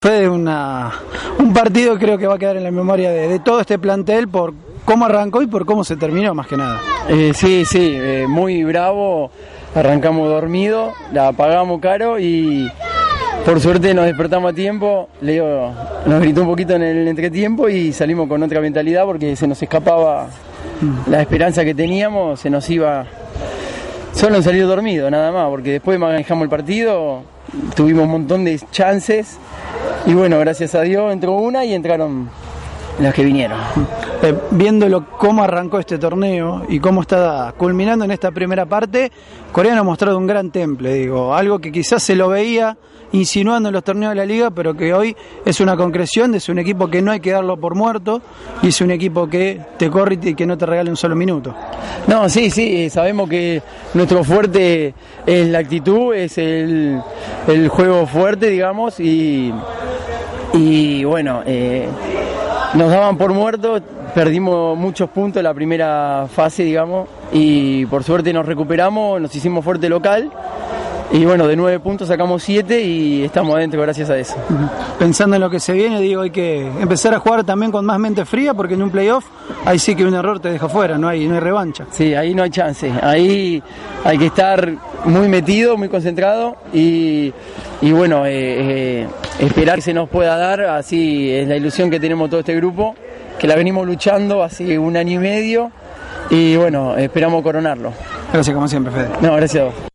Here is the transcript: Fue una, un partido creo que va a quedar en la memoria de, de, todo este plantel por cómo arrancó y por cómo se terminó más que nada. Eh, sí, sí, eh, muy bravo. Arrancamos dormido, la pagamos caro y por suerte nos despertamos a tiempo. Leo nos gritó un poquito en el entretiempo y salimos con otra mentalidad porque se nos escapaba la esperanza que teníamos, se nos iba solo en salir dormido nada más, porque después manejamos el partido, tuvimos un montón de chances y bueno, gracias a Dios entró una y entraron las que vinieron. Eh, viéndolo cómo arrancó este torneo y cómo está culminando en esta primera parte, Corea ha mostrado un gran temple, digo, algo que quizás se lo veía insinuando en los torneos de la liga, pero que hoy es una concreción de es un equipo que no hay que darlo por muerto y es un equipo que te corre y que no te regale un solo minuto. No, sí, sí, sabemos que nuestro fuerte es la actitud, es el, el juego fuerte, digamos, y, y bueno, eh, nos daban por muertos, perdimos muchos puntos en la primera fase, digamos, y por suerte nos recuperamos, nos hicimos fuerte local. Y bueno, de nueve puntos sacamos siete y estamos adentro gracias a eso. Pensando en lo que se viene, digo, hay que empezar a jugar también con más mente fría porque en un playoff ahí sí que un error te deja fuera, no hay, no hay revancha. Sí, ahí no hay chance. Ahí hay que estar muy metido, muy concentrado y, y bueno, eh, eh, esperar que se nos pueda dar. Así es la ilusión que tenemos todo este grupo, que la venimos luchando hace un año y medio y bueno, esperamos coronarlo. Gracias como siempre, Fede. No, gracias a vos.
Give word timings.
Fue 0.00 0.28
una, 0.28 0.92
un 1.40 1.52
partido 1.52 1.98
creo 1.98 2.16
que 2.18 2.28
va 2.28 2.36
a 2.36 2.38
quedar 2.38 2.56
en 2.56 2.62
la 2.62 2.70
memoria 2.70 3.10
de, 3.10 3.26
de, 3.26 3.40
todo 3.40 3.60
este 3.60 3.80
plantel 3.80 4.28
por 4.28 4.54
cómo 4.84 5.06
arrancó 5.06 5.42
y 5.42 5.48
por 5.48 5.66
cómo 5.66 5.82
se 5.82 5.96
terminó 5.96 6.32
más 6.36 6.46
que 6.46 6.56
nada. 6.56 6.80
Eh, 7.08 7.32
sí, 7.34 7.64
sí, 7.64 7.94
eh, 7.96 8.26
muy 8.28 8.62
bravo. 8.62 9.32
Arrancamos 9.74 10.28
dormido, 10.28 10.92
la 11.12 11.32
pagamos 11.32 11.80
caro 11.80 12.20
y 12.20 12.70
por 13.44 13.60
suerte 13.60 13.92
nos 13.92 14.04
despertamos 14.04 14.52
a 14.52 14.54
tiempo. 14.54 15.08
Leo 15.20 15.72
nos 16.06 16.20
gritó 16.20 16.42
un 16.42 16.48
poquito 16.48 16.74
en 16.74 16.82
el 16.84 17.08
entretiempo 17.08 17.68
y 17.68 17.92
salimos 17.92 18.28
con 18.28 18.40
otra 18.40 18.60
mentalidad 18.60 19.04
porque 19.04 19.34
se 19.34 19.48
nos 19.48 19.60
escapaba 19.60 20.28
la 21.08 21.22
esperanza 21.22 21.64
que 21.64 21.74
teníamos, 21.74 22.38
se 22.38 22.50
nos 22.50 22.70
iba 22.70 23.04
solo 24.12 24.36
en 24.36 24.44
salir 24.44 24.64
dormido 24.64 25.10
nada 25.10 25.32
más, 25.32 25.48
porque 25.48 25.72
después 25.72 25.98
manejamos 25.98 26.44
el 26.44 26.50
partido, 26.50 27.22
tuvimos 27.74 28.04
un 28.04 28.12
montón 28.12 28.44
de 28.44 28.60
chances 28.70 29.38
y 30.08 30.14
bueno, 30.14 30.38
gracias 30.38 30.74
a 30.74 30.80
Dios 30.80 31.12
entró 31.12 31.34
una 31.34 31.66
y 31.66 31.74
entraron 31.74 32.30
las 32.98 33.12
que 33.12 33.24
vinieron. 33.24 33.58
Eh, 34.22 34.34
viéndolo 34.52 35.06
cómo 35.18 35.44
arrancó 35.44 35.78
este 35.78 35.98
torneo 35.98 36.62
y 36.66 36.80
cómo 36.80 37.02
está 37.02 37.52
culminando 37.58 38.06
en 38.06 38.10
esta 38.10 38.30
primera 38.30 38.64
parte, 38.64 39.12
Corea 39.52 39.78
ha 39.78 39.82
mostrado 39.82 40.16
un 40.16 40.26
gran 40.26 40.50
temple, 40.50 40.94
digo, 40.94 41.34
algo 41.34 41.58
que 41.58 41.70
quizás 41.70 42.02
se 42.02 42.16
lo 42.16 42.30
veía 42.30 42.78
insinuando 43.12 43.68
en 43.68 43.74
los 43.74 43.84
torneos 43.84 44.12
de 44.12 44.16
la 44.16 44.24
liga, 44.24 44.50
pero 44.50 44.74
que 44.74 44.94
hoy 44.94 45.14
es 45.44 45.60
una 45.60 45.76
concreción 45.76 46.32
de 46.32 46.38
es 46.38 46.48
un 46.48 46.58
equipo 46.58 46.88
que 46.88 47.02
no 47.02 47.10
hay 47.10 47.20
que 47.20 47.32
darlo 47.32 47.58
por 47.58 47.74
muerto 47.74 48.22
y 48.62 48.68
es 48.68 48.80
un 48.80 48.90
equipo 48.90 49.28
que 49.28 49.60
te 49.76 49.90
corre 49.90 50.18
y 50.22 50.34
que 50.34 50.46
no 50.46 50.56
te 50.56 50.64
regale 50.64 50.88
un 50.88 50.96
solo 50.96 51.16
minuto. 51.16 51.54
No, 52.06 52.28
sí, 52.30 52.50
sí, 52.50 52.88
sabemos 52.90 53.28
que 53.28 53.62
nuestro 53.92 54.24
fuerte 54.24 54.94
es 55.26 55.48
la 55.48 55.58
actitud, 55.58 56.14
es 56.14 56.38
el, 56.38 57.00
el 57.46 57.68
juego 57.68 58.06
fuerte, 58.06 58.48
digamos, 58.48 58.98
y, 59.00 59.52
y 60.58 61.04
bueno, 61.04 61.42
eh, 61.46 61.88
nos 62.74 62.90
daban 62.90 63.16
por 63.16 63.32
muertos, 63.32 63.80
perdimos 64.12 64.76
muchos 64.76 65.08
puntos 65.10 65.38
en 65.38 65.44
la 65.44 65.54
primera 65.54 66.26
fase, 66.28 66.64
digamos, 66.64 67.08
y 67.32 67.86
por 67.86 68.02
suerte 68.02 68.32
nos 68.32 68.44
recuperamos, 68.44 69.20
nos 69.20 69.34
hicimos 69.34 69.64
fuerte 69.64 69.88
local. 69.88 70.30
Y 71.10 71.24
bueno, 71.24 71.46
de 71.46 71.56
nueve 71.56 71.80
puntos 71.80 72.08
sacamos 72.08 72.42
siete 72.42 72.82
y 72.82 73.24
estamos 73.24 73.54
adentro 73.54 73.80
gracias 73.80 74.10
a 74.10 74.18
eso. 74.18 74.36
Pensando 74.98 75.36
en 75.36 75.42
lo 75.42 75.48
que 75.48 75.58
se 75.58 75.72
viene, 75.72 76.00
digo, 76.00 76.20
hay 76.20 76.30
que 76.30 76.66
empezar 76.66 77.14
a 77.14 77.18
jugar 77.18 77.44
también 77.44 77.72
con 77.72 77.84
más 77.84 77.98
mente 77.98 78.26
fría 78.26 78.52
porque 78.52 78.74
en 78.74 78.82
un 78.82 78.90
playoff 78.90 79.24
ahí 79.64 79.78
sí 79.78 79.94
que 79.94 80.04
un 80.04 80.14
error 80.14 80.38
te 80.38 80.50
deja 80.50 80.68
fuera, 80.68 80.98
no 80.98 81.08
hay, 81.08 81.26
no 81.26 81.34
hay 81.34 81.40
revancha. 81.40 81.86
Sí, 81.90 82.14
ahí 82.14 82.34
no 82.34 82.42
hay 82.42 82.50
chance. 82.50 82.92
Ahí 83.02 83.62
hay 84.04 84.18
que 84.18 84.26
estar 84.26 84.70
muy 85.06 85.28
metido, 85.28 85.78
muy 85.78 85.88
concentrado 85.88 86.56
y, 86.74 87.32
y 87.80 87.92
bueno, 87.92 88.26
eh, 88.26 89.02
eh, 89.02 89.08
esperar 89.38 89.76
que 89.76 89.82
se 89.82 89.94
nos 89.94 90.10
pueda 90.10 90.36
dar. 90.36 90.60
Así 90.60 91.30
es 91.30 91.48
la 91.48 91.56
ilusión 91.56 91.88
que 91.90 91.98
tenemos 91.98 92.28
todo 92.28 92.40
este 92.40 92.54
grupo, 92.54 92.94
que 93.38 93.46
la 93.46 93.56
venimos 93.56 93.86
luchando 93.86 94.42
hace 94.42 94.78
un 94.78 94.94
año 94.96 95.12
y 95.12 95.18
medio 95.18 95.70
y 96.28 96.56
bueno, 96.56 96.96
esperamos 96.96 97.42
coronarlo. 97.42 97.92
Gracias 98.30 98.54
como 98.54 98.68
siempre, 98.68 98.92
Fede. 98.92 99.08
No, 99.22 99.34
gracias 99.36 99.62
a 99.62 99.66
vos. 99.66 99.88